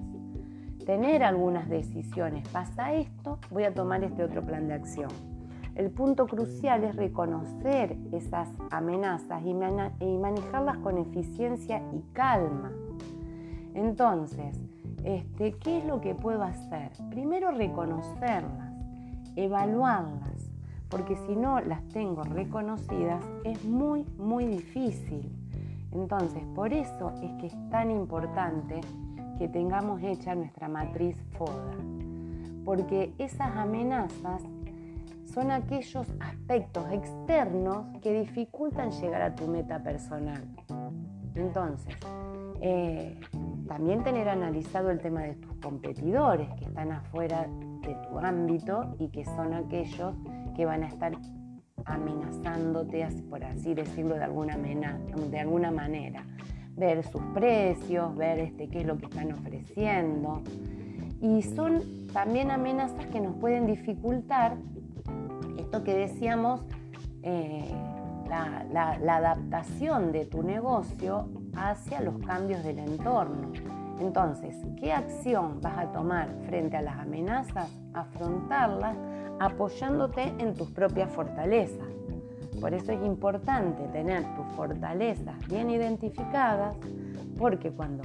Tener 0.84 1.22
algunas 1.22 1.68
decisiones. 1.68 2.48
Pasa 2.48 2.92
esto, 2.94 3.38
voy 3.50 3.64
a 3.64 3.74
tomar 3.74 4.02
este 4.02 4.24
otro 4.24 4.44
plan 4.44 4.66
de 4.66 4.74
acción. 4.74 5.10
El 5.74 5.90
punto 5.90 6.26
crucial 6.26 6.84
es 6.84 6.96
reconocer 6.96 7.96
esas 8.12 8.48
amenazas 8.70 9.42
y, 9.44 9.54
manejarlas 9.54 10.78
con 10.78 10.98
eficiencia 10.98 11.82
y 11.92 12.02
calma. 12.12 12.72
Entonces, 13.74 14.58
este, 15.04 15.52
¿qué 15.52 15.78
es 15.78 15.84
lo 15.84 16.00
que 16.00 16.14
puedo 16.14 16.42
hacer? 16.42 16.90
Primero 17.10 17.52
reconocerlas 17.52 18.70
evaluarlas, 19.36 20.29
porque 20.90 21.16
si 21.26 21.36
no 21.36 21.60
las 21.60 21.86
tengo 21.88 22.24
reconocidas 22.24 23.24
es 23.44 23.64
muy, 23.64 24.04
muy 24.18 24.46
difícil. 24.46 25.32
Entonces, 25.92 26.42
por 26.54 26.72
eso 26.72 27.12
es 27.22 27.32
que 27.40 27.46
es 27.46 27.70
tan 27.70 27.90
importante 27.90 28.80
que 29.38 29.48
tengamos 29.48 30.02
hecha 30.02 30.34
nuestra 30.34 30.68
matriz 30.68 31.16
FODA, 31.38 31.76
porque 32.64 33.14
esas 33.18 33.56
amenazas 33.56 34.42
son 35.32 35.50
aquellos 35.50 36.06
aspectos 36.20 36.84
externos 36.92 37.86
que 38.02 38.20
dificultan 38.20 38.90
llegar 38.90 39.22
a 39.22 39.34
tu 39.34 39.46
meta 39.46 39.82
personal. 39.82 40.42
Entonces, 41.34 41.96
eh, 42.60 43.18
también 43.68 44.02
tener 44.02 44.28
analizado 44.28 44.90
el 44.90 45.00
tema 45.00 45.22
de 45.22 45.34
tus 45.34 45.54
competidores 45.62 46.48
que 46.58 46.64
están 46.64 46.90
afuera 46.90 47.46
de 47.82 47.94
tu 48.08 48.18
ámbito 48.18 48.96
y 48.98 49.08
que 49.08 49.24
son 49.24 49.54
aquellos 49.54 50.14
que 50.52 50.64
van 50.64 50.82
a 50.82 50.88
estar 50.88 51.12
amenazándote, 51.84 53.06
por 53.28 53.44
así 53.44 53.74
decirlo 53.74 54.14
de 54.14 54.24
alguna, 54.24 54.56
de 54.56 55.40
alguna 55.40 55.70
manera. 55.70 56.24
Ver 56.76 57.02
sus 57.04 57.22
precios, 57.34 58.16
ver 58.16 58.38
este, 58.38 58.68
qué 58.68 58.80
es 58.80 58.86
lo 58.86 58.96
que 58.96 59.06
están 59.06 59.32
ofreciendo. 59.32 60.42
Y 61.20 61.42
son 61.42 61.82
también 62.12 62.50
amenazas 62.50 63.06
que 63.06 63.20
nos 63.20 63.36
pueden 63.36 63.66
dificultar 63.66 64.56
esto 65.58 65.84
que 65.84 65.94
decíamos, 65.94 66.62
eh, 67.22 67.70
la 68.28 69.16
adaptación 69.16 70.12
de 70.12 70.24
tu 70.24 70.42
negocio 70.42 71.28
hacia 71.56 72.00
los 72.00 72.18
cambios 72.18 72.62
del 72.62 72.78
entorno. 72.78 73.52
Entonces, 74.00 74.56
¿qué 74.78 74.92
acción 74.92 75.60
vas 75.60 75.76
a 75.76 75.92
tomar 75.92 76.28
frente 76.46 76.76
a 76.76 76.82
las 76.82 76.98
amenazas? 76.98 77.68
Afrontarlas 77.92 78.96
apoyándote 79.40 80.22
en 80.38 80.54
tus 80.54 80.70
propias 80.70 81.10
fortalezas. 81.10 81.88
Por 82.60 82.72
eso 82.72 82.92
es 82.92 83.02
importante 83.04 83.82
tener 83.88 84.22
tus 84.36 84.46
fortalezas 84.54 85.36
bien 85.48 85.70
identificadas, 85.70 86.76
porque 87.36 87.72
cuando 87.72 88.04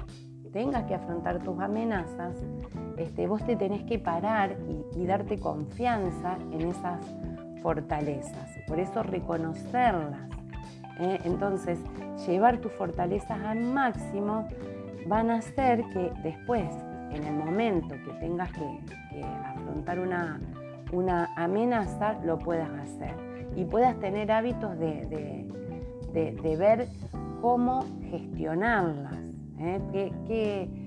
tengas 0.51 0.85
que 0.85 0.95
afrontar 0.95 1.43
tus 1.43 1.59
amenazas, 1.59 2.35
este, 2.97 3.27
vos 3.27 3.45
te 3.45 3.55
tenés 3.55 3.83
que 3.83 3.99
parar 3.99 4.55
y 4.95 5.05
darte 5.05 5.37
confianza 5.37 6.37
en 6.51 6.69
esas 6.69 7.05
fortalezas. 7.61 8.49
Por 8.67 8.79
eso 8.79 9.03
reconocerlas 9.03 10.35
¿eh? 10.99 11.19
Entonces, 11.23 11.79
llevar 12.27 12.59
tus 12.59 12.71
fortalezas 12.73 13.41
al 13.43 13.61
máximo 13.61 14.47
van 15.07 15.29
a 15.29 15.37
hacer 15.37 15.83
que 15.89 16.11
después, 16.23 16.69
en 17.11 17.23
el 17.23 17.33
momento 17.33 17.89
que 17.89 18.13
tengas 18.19 18.51
que, 18.51 18.79
afrontar 19.23 19.99
una, 19.99 20.39
una, 20.91 21.33
amenaza, 21.35 22.19
lo 22.23 22.39
puedas 22.39 22.69
hacer 22.69 23.13
y 23.55 23.65
puedas 23.65 23.99
tener 23.99 24.31
hábitos 24.31 24.77
de, 24.77 25.47
ver 26.57 26.87
cómo 27.41 27.85
gestionarlas. 28.09 29.15
¿eh? 29.59 29.79
Que, 30.27 30.85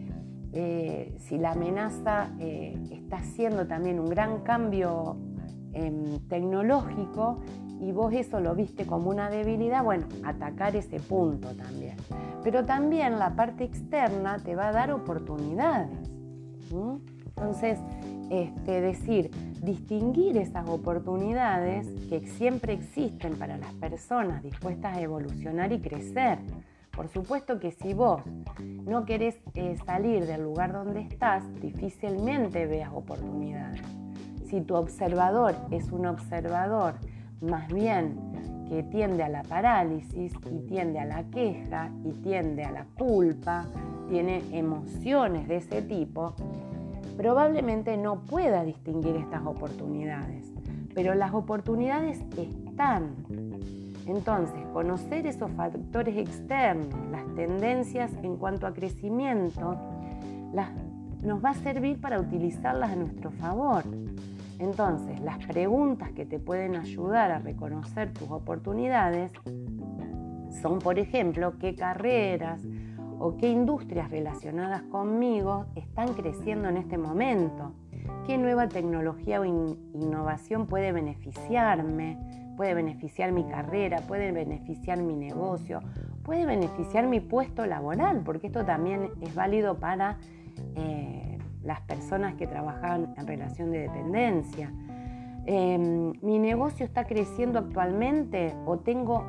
eh, 0.52 1.14
si 1.18 1.36
la 1.36 1.52
amenaza 1.52 2.30
eh, 2.40 2.78
está 2.90 3.16
haciendo 3.16 3.66
también 3.66 4.00
un 4.00 4.08
gran 4.08 4.40
cambio 4.40 5.18
em, 5.74 6.18
tecnológico 6.28 7.40
y 7.80 7.92
vos 7.92 8.12
eso 8.14 8.40
lo 8.40 8.54
viste 8.54 8.86
como 8.86 9.10
una 9.10 9.28
debilidad, 9.30 9.84
bueno, 9.84 10.06
atacar 10.24 10.74
ese 10.74 11.00
punto 11.00 11.48
también. 11.54 11.96
Pero 12.42 12.64
también 12.64 13.18
la 13.18 13.36
parte 13.36 13.64
externa 13.64 14.38
te 14.38 14.56
va 14.56 14.68
a 14.68 14.72
dar 14.72 14.90
oportunidades. 14.90 15.90
Entonces, 17.36 17.78
este, 18.30 18.80
decir, 18.80 19.30
distinguir 19.62 20.36
esas 20.36 20.68
oportunidades 20.68 21.86
que 22.08 22.20
siempre 22.20 22.72
existen 22.72 23.36
para 23.36 23.56
las 23.56 23.72
personas 23.74 24.42
dispuestas 24.42 24.96
a 24.96 25.00
evolucionar 25.00 25.72
y 25.72 25.80
crecer. 25.80 26.38
Por 26.90 27.08
supuesto 27.08 27.60
que 27.60 27.70
si 27.70 27.94
vos 27.94 28.22
no 28.60 29.04
querés 29.04 29.36
eh, 29.54 29.76
salir 29.86 30.26
del 30.26 30.42
lugar 30.42 30.72
donde 30.72 31.00
estás, 31.00 31.44
difícilmente 31.60 32.66
veas 32.66 32.90
oportunidades. 32.92 33.82
Si 34.48 34.60
tu 34.62 34.74
observador 34.74 35.54
es 35.70 35.90
un 35.92 36.06
observador 36.06 36.94
más 37.40 37.72
bien 37.72 38.18
que 38.68 38.82
tiende 38.82 39.22
a 39.22 39.28
la 39.28 39.42
parálisis 39.42 40.32
y 40.50 40.58
tiende 40.66 40.98
a 40.98 41.04
la 41.04 41.22
queja 41.24 41.90
y 42.04 42.12
tiende 42.22 42.64
a 42.64 42.72
la 42.72 42.84
culpa, 42.96 43.66
tiene 44.08 44.42
emociones 44.52 45.48
de 45.48 45.56
ese 45.56 45.82
tipo, 45.82 46.34
probablemente 47.18 47.96
no 47.96 48.20
pueda 48.20 48.62
distinguir 48.62 49.16
estas 49.16 49.44
oportunidades. 49.44 50.52
Pero 50.94 51.14
las 51.14 51.34
oportunidades 51.34 52.22
están. 52.36 53.16
Entonces, 54.06 54.64
conocer 54.72 55.26
esos 55.26 55.50
factores 55.50 56.16
externos, 56.16 56.94
las 57.10 57.26
tendencias 57.34 58.12
en 58.22 58.36
cuanto 58.36 58.68
a 58.68 58.72
crecimiento, 58.72 59.76
nos 61.22 61.44
va 61.44 61.50
a 61.50 61.54
servir 61.54 62.00
para 62.00 62.20
utilizarlas 62.20 62.92
a 62.92 62.96
nuestro 62.96 63.32
favor. 63.32 63.82
Entonces, 64.60 65.20
las 65.20 65.44
preguntas 65.44 66.12
que 66.12 66.24
te 66.24 66.38
pueden 66.38 66.76
ayudar 66.76 67.32
a 67.32 67.40
reconocer 67.40 68.12
tus 68.12 68.30
oportunidades 68.30 69.32
son, 70.62 70.78
por 70.78 71.00
ejemplo, 71.00 71.58
qué 71.58 71.74
carreras 71.74 72.62
o 73.18 73.36
qué 73.36 73.50
industrias 73.50 74.10
relacionadas 74.10 74.82
conmigo 74.82 75.66
están 75.74 76.14
creciendo 76.14 76.68
en 76.68 76.76
este 76.76 76.98
momento, 76.98 77.72
qué 78.26 78.38
nueva 78.38 78.68
tecnología 78.68 79.40
o 79.40 79.44
innovación 79.44 80.66
puede 80.66 80.92
beneficiarme, 80.92 82.18
puede 82.56 82.74
beneficiar 82.74 83.32
mi 83.32 83.44
carrera, 83.44 83.98
puede 84.06 84.32
beneficiar 84.32 84.98
mi 84.98 85.16
negocio, 85.16 85.80
puede 86.22 86.46
beneficiar 86.46 87.06
mi 87.06 87.20
puesto 87.20 87.66
laboral, 87.66 88.22
porque 88.24 88.48
esto 88.48 88.64
también 88.64 89.10
es 89.20 89.34
válido 89.34 89.78
para... 89.78 90.18
Eh, 90.74 91.28
las 91.68 91.82
personas 91.82 92.34
que 92.34 92.46
trabajan 92.46 93.14
en 93.18 93.26
relación 93.26 93.70
de 93.70 93.80
dependencia. 93.80 94.72
Em, 95.44 96.14
mi 96.22 96.38
negocio 96.38 96.86
está 96.86 97.04
creciendo 97.04 97.58
actualmente 97.58 98.54
o 98.64 98.78
tengo 98.78 99.24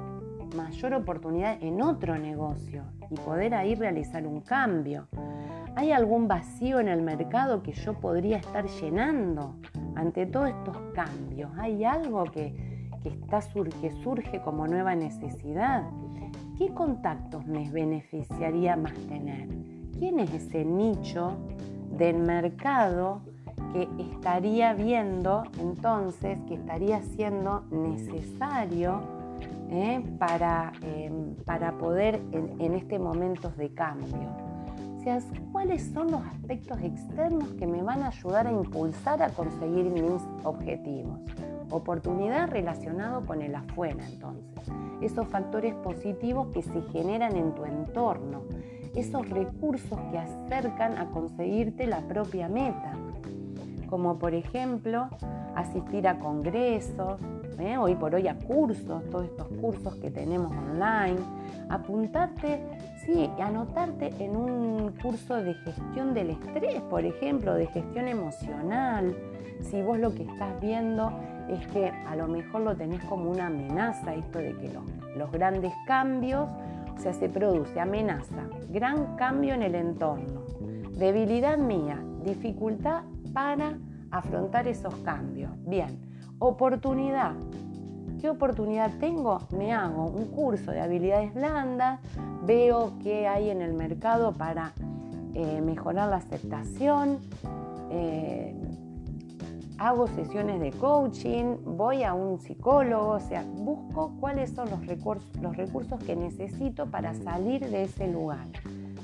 mayor 0.55 0.93
oportunidad 0.93 1.61
en 1.61 1.81
otro 1.81 2.17
negocio 2.17 2.83
y 3.09 3.15
poder 3.15 3.53
ahí 3.53 3.75
realizar 3.75 4.25
un 4.25 4.41
cambio. 4.41 5.07
¿Hay 5.75 5.91
algún 5.91 6.27
vacío 6.27 6.79
en 6.79 6.87
el 6.87 7.01
mercado 7.01 7.63
que 7.63 7.71
yo 7.71 7.93
podría 7.93 8.37
estar 8.37 8.65
llenando 8.67 9.55
ante 9.95 10.25
todos 10.25 10.49
estos 10.49 10.77
cambios? 10.93 11.51
¿Hay 11.57 11.83
algo 11.83 12.25
que, 12.25 12.53
que, 13.03 13.09
está, 13.09 13.39
que 13.81 13.91
surge 14.03 14.41
como 14.41 14.67
nueva 14.67 14.95
necesidad? 14.95 15.83
¿Qué 16.57 16.73
contactos 16.73 17.45
me 17.45 17.69
beneficiaría 17.69 18.75
más 18.75 18.93
tener? 19.07 19.47
¿Quién 19.97 20.19
es 20.19 20.33
ese 20.33 20.65
nicho 20.65 21.37
del 21.97 22.17
mercado 22.17 23.21
que 23.73 23.87
estaría 23.99 24.73
viendo 24.73 25.43
entonces 25.59 26.39
que 26.47 26.55
estaría 26.55 27.01
siendo 27.01 27.61
necesario 27.71 29.18
eh, 29.69 30.03
para, 30.17 30.71
em, 30.81 31.35
para 31.45 31.77
poder 31.77 32.21
en, 32.31 32.59
en 32.59 32.73
este 32.73 32.99
momento 32.99 33.51
de 33.51 33.73
cambio. 33.73 34.49
O 34.99 35.51
cuáles 35.51 35.91
son 35.91 36.11
los 36.11 36.21
aspectos 36.21 36.79
externos 36.81 37.49
que 37.53 37.65
me 37.65 37.81
van 37.81 38.03
a 38.03 38.09
ayudar 38.09 38.45
a 38.45 38.51
impulsar 38.51 39.23
a 39.23 39.29
conseguir 39.29 39.85
mis 39.85 40.21
objetivos. 40.43 41.19
Oportunidad 41.71 42.49
relacionado 42.49 43.25
con 43.25 43.41
el 43.41 43.55
afuera, 43.55 44.05
entonces. 44.07 44.69
Esos 45.01 45.27
factores 45.27 45.73
positivos 45.75 46.47
que 46.53 46.61
se 46.61 46.81
generan 46.91 47.35
en 47.37 47.55
tu 47.55 47.65
entorno 47.65 48.43
esos 48.95 49.29
recursos 49.29 49.99
que 50.11 50.17
acercan 50.17 50.97
a 50.97 51.09
conseguirte 51.11 51.85
la 51.87 52.01
propia 52.01 52.47
meta, 52.47 52.93
como 53.89 54.19
por 54.19 54.33
ejemplo 54.33 55.09
asistir 55.55 56.07
a 56.07 56.19
congresos, 56.19 57.19
¿eh? 57.59 57.77
hoy 57.77 57.95
por 57.95 58.15
hoy 58.15 58.27
a 58.27 58.35
cursos, 58.35 59.03
todos 59.09 59.25
estos 59.25 59.47
cursos 59.59 59.95
que 59.95 60.11
tenemos 60.11 60.51
online, 60.51 61.17
apuntarte, 61.69 62.61
sí, 63.05 63.29
anotarte 63.39 64.13
en 64.19 64.35
un 64.35 64.91
curso 65.01 65.35
de 65.35 65.53
gestión 65.55 66.13
del 66.13 66.31
estrés, 66.31 66.81
por 66.83 67.03
ejemplo, 67.03 67.53
de 67.55 67.67
gestión 67.67 68.07
emocional, 68.07 69.15
si 69.61 69.81
vos 69.81 69.99
lo 69.99 70.13
que 70.13 70.23
estás 70.23 70.59
viendo 70.61 71.11
es 71.49 71.65
que 71.67 71.87
a 71.89 72.15
lo 72.15 72.27
mejor 72.27 72.61
lo 72.61 72.75
tenés 72.75 73.03
como 73.05 73.29
una 73.31 73.47
amenaza, 73.47 74.13
esto 74.13 74.39
de 74.39 74.55
que 74.55 74.69
los, 74.69 74.83
los 75.17 75.31
grandes 75.31 75.73
cambios 75.85 76.47
o 76.95 77.01
sea, 77.01 77.13
se 77.13 77.29
produce 77.29 77.79
amenaza, 77.79 78.43
gran 78.69 79.15
cambio 79.15 79.53
en 79.53 79.63
el 79.63 79.75
entorno, 79.75 80.43
debilidad 80.97 81.57
mía, 81.57 81.97
dificultad 82.23 83.03
para 83.33 83.77
afrontar 84.11 84.67
esos 84.67 84.93
cambios. 84.97 85.51
Bien, 85.65 85.99
oportunidad. 86.39 87.33
¿Qué 88.19 88.29
oportunidad 88.29 88.91
tengo? 88.99 89.39
Me 89.57 89.71
hago 89.71 90.05
un 90.07 90.25
curso 90.25 90.71
de 90.71 90.81
habilidades 90.81 91.33
blandas, 91.33 92.01
veo 92.45 92.93
qué 93.01 93.27
hay 93.27 93.49
en 93.49 93.61
el 93.61 93.73
mercado 93.73 94.33
para 94.33 94.73
eh, 95.33 95.61
mejorar 95.61 96.09
la 96.09 96.17
aceptación, 96.17 97.19
eh, 97.91 98.53
hago 99.77 100.07
sesiones 100.07 100.59
de 100.59 100.71
coaching, 100.71 101.55
voy 101.63 102.03
a 102.03 102.13
un 102.13 102.39
psicólogo, 102.39 103.11
o 103.11 103.19
sea, 103.21 103.45
busco 103.55 104.11
cuáles 104.19 104.51
son 104.51 104.69
los 104.69 104.85
recursos, 104.85 105.29
los 105.41 105.55
recursos 105.55 106.03
que 106.03 106.17
necesito 106.17 106.87
para 106.87 107.13
salir 107.13 107.69
de 107.69 107.83
ese 107.83 108.11
lugar, 108.11 108.45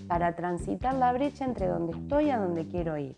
para 0.09 0.35
transitar 0.35 0.93
la 0.95 1.13
brecha 1.13 1.45
entre 1.45 1.67
donde 1.67 1.93
estoy 1.93 2.29
a 2.31 2.37
donde 2.37 2.67
quiero 2.67 2.97
ir. 2.97 3.15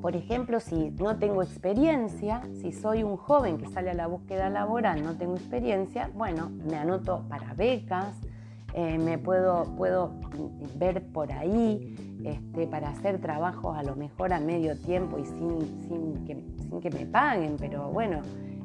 Por 0.00 0.14
ejemplo, 0.14 0.60
si 0.60 0.90
no 0.92 1.16
tengo 1.18 1.42
experiencia, 1.42 2.42
si 2.60 2.72
soy 2.72 3.02
un 3.02 3.16
joven 3.16 3.58
que 3.58 3.66
sale 3.66 3.90
a 3.90 3.94
la 3.94 4.06
búsqueda 4.06 4.50
laboral, 4.50 5.02
no 5.02 5.16
tengo 5.16 5.34
experiencia, 5.34 6.10
bueno, 6.14 6.50
me 6.50 6.76
anoto 6.76 7.24
para 7.28 7.54
becas, 7.54 8.14
eh, 8.74 8.98
me 8.98 9.18
puedo, 9.18 9.64
puedo 9.76 10.12
ver 10.76 11.02
por 11.06 11.32
ahí 11.32 11.96
este, 12.24 12.66
para 12.66 12.90
hacer 12.90 13.20
trabajos 13.20 13.76
a 13.76 13.82
lo 13.82 13.96
mejor 13.96 14.32
a 14.32 14.40
medio 14.40 14.76
tiempo 14.78 15.18
y 15.18 15.24
sin, 15.24 16.24
que, 16.82 16.90
me 16.90 17.06
paguen, 17.06 17.56
pero 17.58 17.88
bueno, 17.90 18.20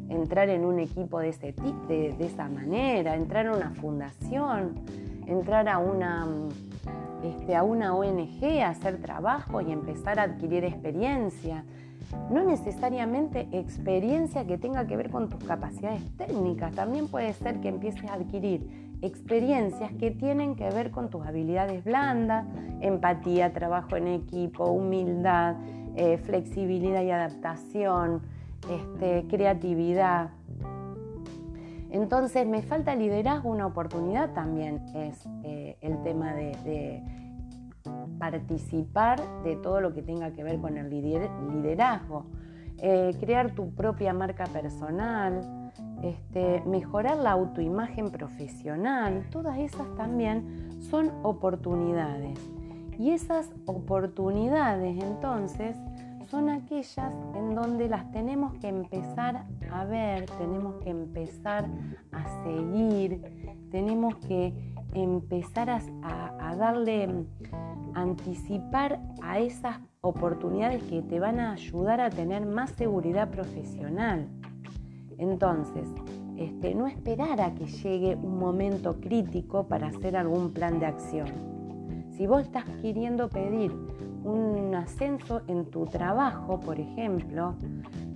entrar 0.10 0.49
en 0.49 0.65
un 0.65 0.80
equipo 0.80 1.19
de 1.19 1.30
ese 1.30 1.54
tipo, 1.54 1.88
de, 1.88 2.15
esa 2.19 2.49
manera, 2.49 3.15
entrar 3.15 3.47
a 3.47 3.54
una 3.54 3.71
fundación, 3.71 4.82
entrar 5.27 5.69
a 5.69 5.77
una, 5.77 6.27
este, 7.24 7.56
a 7.56 7.64
una 7.64 7.96
ONG, 7.96 8.62
hacer 8.66 9.02
trabajo 9.02 9.62
y 9.62 9.72
empezar 9.72 10.20
a 10.20 10.24
adquirir 10.24 10.64
experiencia. 10.64 11.64
No 12.30 12.44
necesariamente 12.44 13.48
experiencia 13.52 14.46
que 14.46 14.58
tenga 14.58 14.86
que 14.86 14.98
ver 14.98 15.10
con 15.10 15.30
tus 15.30 15.44
capacidades 15.44 16.04
técnicas, 16.18 16.74
también 16.74 17.08
puede 17.08 17.34
ser 17.34 17.62
que 17.62 17.70
empieces 17.70 18.10
a 18.10 18.16
adquirir 18.16 18.92
experiencias 19.02 19.92
que 19.94 20.12
tienen 20.12 20.56
que 20.56 20.70
ver 20.70 20.92
con 20.92 21.10
tus 21.10 21.26
habilidades 21.26 21.84
blandas, 21.84 22.46
empatía, 22.82 23.52
trabajo 23.54 23.96
en 23.96 24.08
equipo, 24.08 24.66
humildad, 24.66 25.56
eh, 25.96 26.18
flexibilidad 26.18 27.02
y 27.02 27.12
adaptación, 27.12 28.22
este, 28.70 29.26
creatividad. 29.28 30.30
Entonces, 31.91 32.47
me 32.47 32.62
falta 32.62 32.95
liderazgo, 32.95 33.49
una 33.49 33.67
oportunidad 33.67 34.34
también 34.34 34.82
es 34.95 35.27
eh, 35.43 35.77
el 35.82 36.01
tema 36.04 36.34
de, 36.34 37.04
participar 38.17 39.19
de 39.43 39.56
todo 39.58 39.82
lo 39.82 39.93
que 39.93 40.01
tenga 40.01 40.32
que 40.32 40.43
ver 40.43 40.60
con 40.60 40.77
el 40.77 40.89
liderazgo. 40.89 42.25
Eh, 42.77 43.15
crear 43.19 43.51
tu 43.51 43.73
propia 43.73 44.13
marca 44.13 44.45
personal, 44.45 45.71
este, 46.01 46.63
mejorar 46.65 47.17
la 47.17 47.32
autoimagen 47.32 48.12
profesional, 48.12 49.27
todas 49.30 49.58
esas 49.58 49.93
también 49.95 50.69
son 50.82 51.12
oportunidades. 51.23 52.39
Y 52.97 53.12
esas 53.12 53.49
oportunidades 53.65 55.04
entonces 55.04 55.75
son 56.32 56.50
aquellas 56.50 57.13
en 57.36 57.56
donde 57.56 57.89
las 57.89 58.10
tenemos 58.13 58.54
que 58.54 58.70
empezar 58.70 59.46
a 59.70 59.84
ver, 59.84 60.26
tenemos 60.38 60.76
que 60.82 60.89
empezar 60.89 61.70
a 62.13 62.44
seguir, 62.44 63.22
tenemos 63.70 64.15
que 64.15 64.54
empezar 64.94 65.70
a, 65.70 66.56
darle, 66.56 67.26
anticipar 67.96 69.02
a 69.22 69.39
esas 69.39 69.82
oportunidades 70.00 70.82
que 70.84 71.02
te 71.02 71.20
van 71.20 71.41
a 71.41 71.52
ayudar 71.52 72.00
a 72.00 72.10
tener 72.10 72.46
más 72.46 72.72
seguridad 72.72 73.30
profesional. 73.30 74.30
Entonces, 75.17 75.89
este, 76.38 76.74
no 76.76 76.88
esperar 76.88 77.41
a 77.41 77.54
que 77.54 77.65
llegue 77.65 78.15
un 78.15 78.39
momento 78.39 79.02
crítico 79.02 79.67
para 79.67 79.88
hacer 79.88 80.15
algún 80.15 80.54
plan 80.54 80.80
de 80.80 80.86
acción. 80.86 81.28
Si 82.12 82.26
vos 82.26 82.44
estás 82.44 82.63
queriendo 82.82 83.28
pedir 83.28 83.90
un 84.24 84.74
ascenso 84.76 85.42
en 85.48 85.66
tu 85.66 85.86
trabajo, 85.86 86.60
por 86.60 86.80
ejemplo, 86.80 87.56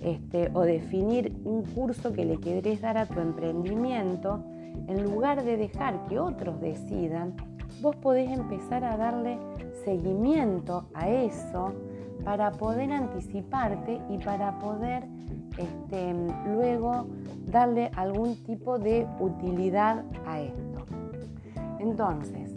este, 0.00 0.50
o 0.54 0.62
definir 0.62 1.34
un 1.44 1.62
curso 1.62 2.12
que 2.12 2.24
le 2.24 2.38
querés 2.38 2.80
dar 2.80 2.98
a 2.98 3.06
tu 3.06 3.20
emprendimiento, 3.20 4.44
en 4.86 5.02
lugar 5.04 5.42
de 5.42 5.56
dejar 5.56 6.06
que 6.06 6.18
otros 6.18 6.60
decidan, 6.60 7.34
vos 7.80 7.96
podés 7.96 8.30
empezar 8.30 8.84
a 8.84 8.96
darle 8.96 9.38
seguimiento 9.84 10.86
a 10.94 11.08
eso 11.08 11.72
para 12.24 12.50
poder 12.52 12.92
anticiparte 12.92 14.00
y 14.08 14.18
para 14.18 14.58
poder 14.58 15.04
este, 15.56 16.14
luego 16.54 17.06
darle 17.46 17.90
algún 17.94 18.36
tipo 18.44 18.78
de 18.78 19.06
utilidad 19.20 20.04
a 20.26 20.40
esto. 20.40 20.86
Entonces, 21.78 22.54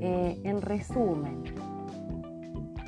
eh, 0.00 0.40
en 0.44 0.62
resumen, 0.62 1.42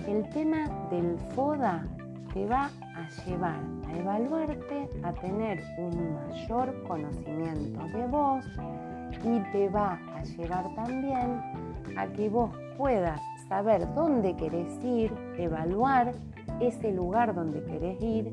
el 0.09 0.27
tema 0.31 0.69
del 0.91 1.19
FODA 1.35 1.87
te 2.33 2.47
va 2.47 2.71
a 2.97 3.09
llevar 3.27 3.61
a 3.89 3.97
evaluarte, 3.99 4.89
a 5.03 5.13
tener 5.13 5.63
un 5.77 6.15
mayor 6.15 6.83
conocimiento 6.85 7.85
de 7.89 8.07
vos 8.07 8.45
y 9.23 9.41
te 9.53 9.69
va 9.69 9.99
a 10.17 10.23
llevar 10.23 10.75
también 10.75 11.41
a 11.97 12.07
que 12.07 12.29
vos 12.31 12.51
puedas 12.79 13.21
saber 13.49 13.87
dónde 13.95 14.35
querés 14.37 14.83
ir, 14.83 15.13
evaluar 15.37 16.13
ese 16.61 16.91
lugar 16.93 17.35
donde 17.35 17.63
querés 17.65 18.01
ir, 18.03 18.33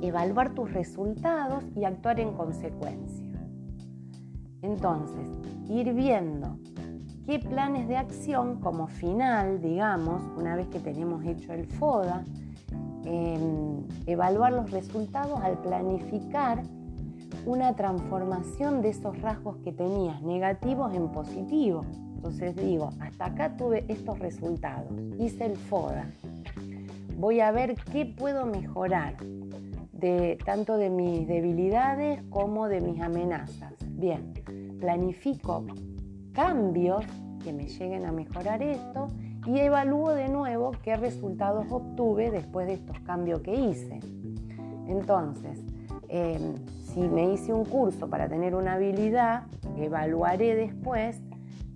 evaluar 0.00 0.54
tus 0.54 0.72
resultados 0.72 1.64
y 1.76 1.84
actuar 1.84 2.20
en 2.20 2.32
consecuencia. 2.32 3.26
Entonces, 4.62 5.28
ir 5.68 5.92
viendo 5.92 6.58
qué 7.28 7.38
planes 7.38 7.86
de 7.88 7.98
acción 7.98 8.58
como 8.58 8.86
final, 8.86 9.60
digamos, 9.60 10.22
una 10.38 10.56
vez 10.56 10.66
que 10.68 10.80
tenemos 10.80 11.22
hecho 11.26 11.52
el 11.52 11.66
FODA, 11.66 12.24
em, 13.04 13.86
evaluar 14.06 14.54
los 14.54 14.70
resultados 14.70 15.38
al 15.42 15.58
planificar 15.58 16.62
una 17.44 17.76
transformación 17.76 18.80
de 18.80 18.88
esos 18.88 19.20
rasgos 19.20 19.58
que 19.58 19.72
tenías 19.72 20.22
negativos 20.22 20.94
en 20.94 21.12
positivos. 21.12 21.86
Entonces 22.16 22.56
digo, 22.56 22.94
hasta 22.98 23.26
acá 23.26 23.58
tuve 23.58 23.84
estos 23.88 24.18
resultados, 24.20 24.90
hice 25.18 25.44
el 25.44 25.56
FODA, 25.58 26.06
voy 27.18 27.40
a 27.40 27.50
ver 27.50 27.74
qué 27.92 28.06
puedo 28.06 28.46
mejorar, 28.46 29.18
de, 29.92 30.38
tanto 30.46 30.78
de 30.78 30.88
mis 30.88 31.28
debilidades 31.28 32.22
como 32.30 32.68
de 32.68 32.80
mis 32.80 33.02
amenazas. 33.02 33.74
Bien, 33.86 34.32
planifico 34.80 35.66
cambios 36.38 37.04
que 37.42 37.52
me 37.52 37.66
lleguen 37.66 38.06
a 38.06 38.12
mejorar 38.12 38.62
esto 38.62 39.08
y 39.44 39.58
evalúo 39.58 40.10
de 40.10 40.28
nuevo 40.28 40.70
qué 40.84 40.94
resultados 40.94 41.66
obtuve 41.68 42.30
después 42.30 42.68
de 42.68 42.74
estos 42.74 42.96
cambios 43.00 43.40
que 43.40 43.56
hice. 43.56 43.98
Entonces, 44.86 45.58
em, 46.06 46.54
si 46.94 47.00
me 47.00 47.32
hice 47.32 47.52
un 47.52 47.64
curso 47.64 48.08
para 48.08 48.28
tener 48.28 48.54
una 48.54 48.74
habilidad, 48.74 49.46
evaluaré 49.76 50.54
después 50.54 51.20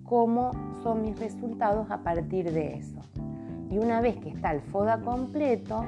cómo 0.05 0.51
son 0.81 1.01
mis 1.01 1.19
resultados 1.19 1.91
a 1.91 1.97
partir 1.97 2.49
de 2.49 2.75
eso. 2.75 3.01
Y 3.69 3.79
una 3.79 3.99
vez 3.99 4.15
que 4.15 4.29
está 4.29 4.53
el 4.53 4.61
FODA 4.61 5.01
completo, 5.01 5.83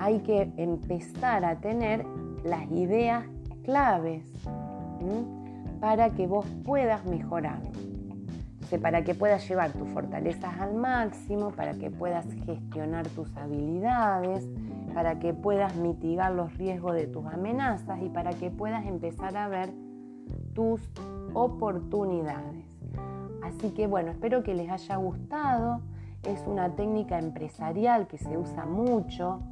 hay 0.00 0.18
que 0.22 0.50
empezar 0.56 1.44
a 1.44 1.60
tener 1.60 2.04
las 2.42 2.68
ideas 2.72 3.22
claves 3.62 4.24
para 5.82 6.10
que 6.10 6.28
vos 6.28 6.46
puedas 6.64 7.04
mejorar. 7.06 7.60
para 8.80 9.02
que 9.04 9.14
puedas 9.14 9.46
llevar 9.46 9.72
tus 9.72 9.86
fortalezas 9.90 10.58
al 10.58 10.74
máximo, 10.74 11.50
para 11.50 11.74
que 11.74 11.90
puedas 11.90 12.24
gestionar 12.46 13.06
tus 13.08 13.36
habilidades, 13.36 14.48
para 14.94 15.18
que 15.18 15.34
puedas 15.34 15.76
mitigar 15.76 16.32
los 16.32 16.56
riesgos 16.56 16.94
de 16.94 17.06
tus 17.06 17.26
amenazas 17.26 18.00
y 18.00 18.08
para 18.08 18.30
que 18.30 18.50
puedas 18.50 18.86
empezar 18.86 19.36
a 19.36 19.48
ver 19.48 19.74
tus 20.54 20.80
oportunidades. 21.34 22.64
Así 23.42 23.70
que 23.74 23.86
bueno, 23.88 24.12
espero 24.12 24.42
que 24.42 24.54
les 24.54 24.70
haya 24.70 24.96
gustado. 24.96 25.82
Es 26.22 26.42
una 26.46 26.74
técnica 26.76 27.18
empresarial 27.18 28.06
que 28.06 28.16
se 28.16 28.38
usa 28.38 28.64
mucho, 28.64 29.42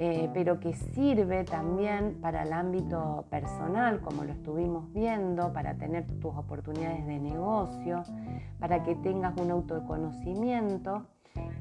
eh, 0.00 0.30
pero 0.32 0.60
que 0.60 0.74
sirve 0.74 1.42
también 1.42 2.18
para 2.20 2.44
el 2.44 2.52
ámbito 2.52 3.24
personal, 3.30 4.00
como 4.00 4.22
lo 4.22 4.32
estuvimos 4.32 4.92
viendo, 4.92 5.52
para 5.52 5.74
tener 5.74 6.06
tus 6.20 6.36
oportunidades 6.36 7.04
de 7.04 7.18
negocio, 7.18 8.04
para 8.60 8.84
que 8.84 8.94
tengas 8.94 9.36
un 9.40 9.50
autoconocimiento 9.50 11.02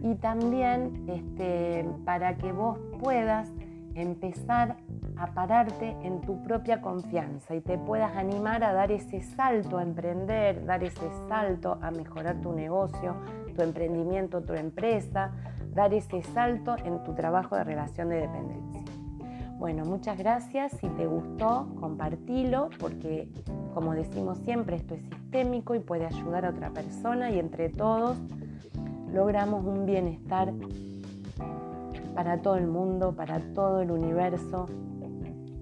y 0.02 0.14
también 0.16 1.06
este, 1.08 1.84
para 2.06 2.38
que 2.38 2.52
vos 2.52 2.78
puedas 3.00 3.52
empezar 3.96 4.78
a 5.16 5.34
pararte 5.34 5.98
en 6.04 6.22
tu 6.22 6.44
propia 6.44 6.80
confianza 6.80 7.56
y 7.56 7.62
te 7.62 7.80
puedas 7.80 8.16
animar 8.16 8.64
a 8.64 8.72
dar 8.72 8.92
ese 8.92 9.20
salto 9.22 9.80
a 9.80 9.82
emprender, 9.82 10.64
dar 10.64 10.84
ese 10.84 11.10
salto 11.28 11.80
a 11.82 11.90
mejorar 11.90 12.40
tu 12.42 12.54
negocio, 12.54 13.16
tu 13.56 13.64
emprendimiento, 13.64 14.44
tu 14.44 14.54
empresa, 14.54 15.32
dar 15.78 15.94
ese 15.94 16.24
salto 16.24 16.76
en 16.84 17.04
tu 17.04 17.14
trabajo 17.14 17.56
de 17.56 17.64
relación 17.64 18.10
de 18.10 18.16
dependencia. 18.22 18.82
Bueno, 19.60 19.86
muchas 19.86 20.18
gracias. 20.18 20.72
Si 20.72 20.90
te 20.90 21.06
gustó, 21.06 21.68
compartilo 21.80 22.72
porque, 22.80 23.30
como 23.76 23.94
decimos 23.94 24.40
siempre, 24.40 24.78
esto 24.78 24.96
es 24.96 25.02
sistémico 25.02 25.76
y 25.76 25.80
puede 25.80 26.08
ayudar 26.08 26.48
a 26.48 26.50
otra 26.50 26.72
persona 26.72 27.30
y 27.30 27.38
entre 27.38 27.70
todos 27.70 28.18
logramos 29.14 29.64
un 29.66 29.86
bienestar 29.86 30.52
para 32.16 32.42
todo 32.42 32.56
el 32.56 32.66
mundo, 32.66 33.14
para 33.16 33.40
todo 33.54 33.82
el 33.82 33.92
universo 33.92 34.66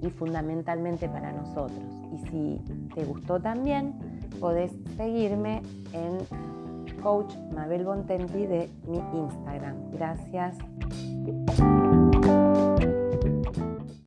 y 0.02 0.10
fundamentalmente 0.12 1.10
para 1.10 1.34
nosotros. 1.34 1.84
Y 2.14 2.28
si 2.30 2.62
te 2.96 3.04
gustó 3.04 3.42
también, 3.42 3.94
podés 4.40 4.72
seguirme 4.96 5.62
en 5.92 6.55
Coach 7.06 7.36
Mabel 7.54 7.86
Bontenti 7.86 8.48
de 8.48 8.68
mi 8.88 8.98
Instagram. 8.98 9.92
Gracias. 9.92 10.58